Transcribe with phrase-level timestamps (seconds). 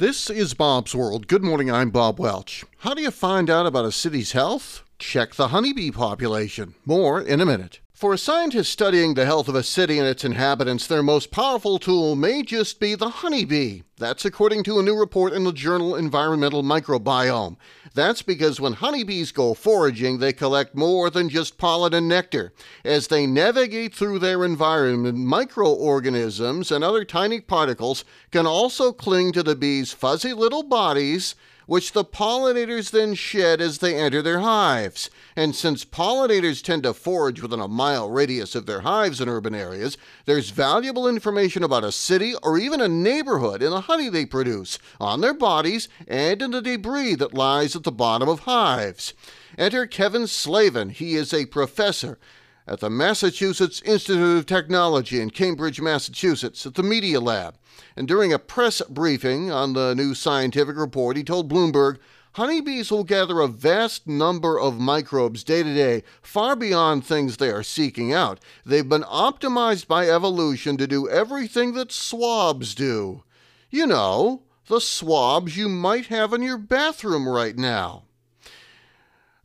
[0.00, 1.26] This is Bob's World.
[1.26, 2.64] Good morning, I'm Bob Welch.
[2.78, 4.82] How do you find out about a city's health?
[5.00, 6.74] Check the honeybee population.
[6.84, 7.80] More in a minute.
[7.94, 11.78] For a scientist studying the health of a city and its inhabitants, their most powerful
[11.78, 13.80] tool may just be the honeybee.
[13.96, 17.56] That's according to a new report in the journal Environmental Microbiome.
[17.94, 22.52] That's because when honeybees go foraging, they collect more than just pollen and nectar.
[22.84, 29.42] As they navigate through their environment, microorganisms and other tiny particles can also cling to
[29.42, 31.34] the bees' fuzzy little bodies
[31.70, 35.08] which the pollinators then shed as they enter their hives.
[35.36, 39.54] And since pollinators tend to forage within a mile radius of their hives in urban
[39.54, 44.26] areas, there's valuable information about a city or even a neighborhood in the honey they
[44.26, 49.14] produce, on their bodies, and in the debris that lies at the bottom of hives.
[49.56, 50.90] Enter Kevin Slavin.
[50.90, 52.18] He is a professor
[52.70, 57.56] at the Massachusetts Institute of Technology in Cambridge, Massachusetts, at the Media Lab.
[57.96, 61.98] And during a press briefing on the new scientific report, he told Bloomberg
[62.34, 67.50] honeybees will gather a vast number of microbes day to day, far beyond things they
[67.50, 68.38] are seeking out.
[68.64, 73.24] They've been optimized by evolution to do everything that swabs do.
[73.68, 78.04] You know, the swabs you might have in your bathroom right now.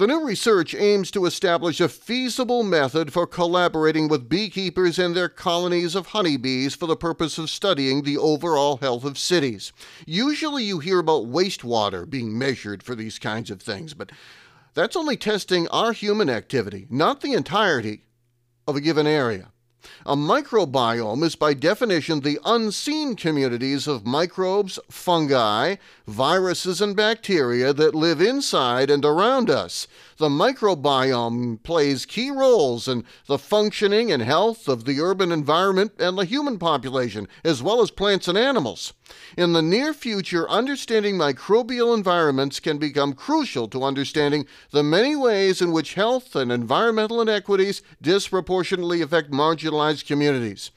[0.00, 5.28] The new research aims to establish a feasible method for collaborating with beekeepers and their
[5.28, 9.74] colonies of honeybees for the purpose of studying the overall health of cities.
[10.06, 14.10] Usually you hear about wastewater being measured for these kinds of things, but
[14.72, 18.04] that's only testing our human activity, not the entirety
[18.66, 19.52] of a given area.
[20.04, 27.94] A microbiome is by definition the unseen communities of microbes, fungi, viruses, and bacteria that
[27.94, 29.86] live inside and around us.
[30.18, 36.18] The microbiome plays key roles in the functioning and health of the urban environment and
[36.18, 38.92] the human population, as well as plants and animals.
[39.36, 45.62] In the near future, understanding microbial environments can become crucial to understanding the many ways
[45.62, 50.70] in which health and environmental inequities disproportionately affect marginalized communities.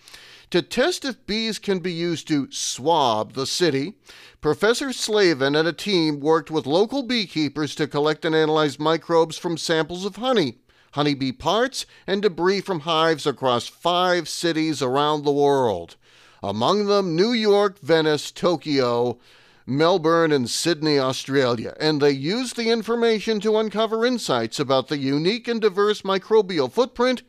[0.53, 3.95] To test if bees can be used to swab the city,
[4.39, 9.57] Professor Slavin and a team worked with local beekeepers to collect and analyze microbes from
[9.57, 10.59] samples of honey,
[10.91, 15.95] honeybee parts, and debris from hives across five cities around the world.
[16.43, 19.17] Among them, New York, Venice, Tokyo,
[19.65, 25.47] Melbourne, and Sydney, Australia, and they used the information to uncover insights about the unique
[25.47, 27.23] and diverse microbial footprint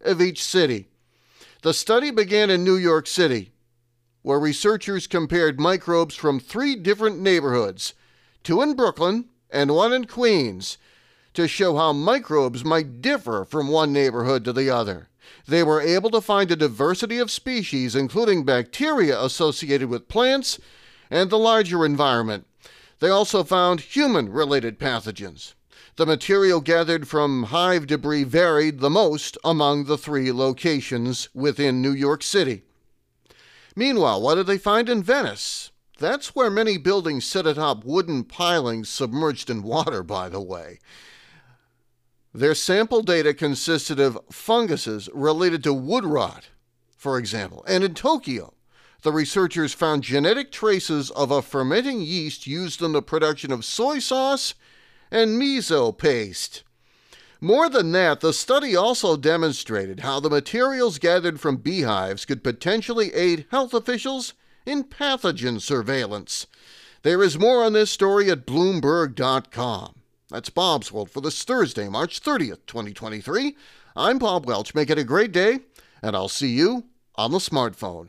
[0.00, 0.86] of each city.
[1.62, 3.50] The study began in New York City,
[4.22, 7.94] where researchers compared microbes from three different neighborhoods
[8.44, 10.78] two in Brooklyn and one in Queens
[11.34, 15.09] to show how microbes might differ from one neighborhood to the other.
[15.46, 20.58] They were able to find a diversity of species, including bacteria associated with plants
[21.10, 22.46] and the larger environment.
[23.00, 25.54] They also found human related pathogens.
[25.96, 31.92] The material gathered from hive debris varied the most among the three locations within New
[31.92, 32.62] York City.
[33.76, 35.70] Meanwhile, what did they find in Venice?
[35.98, 40.78] That's where many buildings sit atop wooden pilings submerged in water, by the way.
[42.32, 46.50] Their sample data consisted of funguses related to wood rot,
[46.96, 47.64] for example.
[47.66, 48.54] And in Tokyo,
[49.02, 53.98] the researchers found genetic traces of a fermenting yeast used in the production of soy
[53.98, 54.54] sauce
[55.10, 56.62] and miso paste.
[57.40, 63.12] More than that, the study also demonstrated how the materials gathered from beehives could potentially
[63.14, 64.34] aid health officials
[64.66, 66.46] in pathogen surveillance.
[67.02, 69.99] There is more on this story at Bloomberg.com.
[70.30, 73.56] That's Bob's World for this Thursday, March 30th, 2023.
[73.96, 74.76] I'm Bob Welch.
[74.76, 75.58] Make it a great day,
[76.02, 76.84] and I'll see you
[77.16, 78.08] on the smartphone.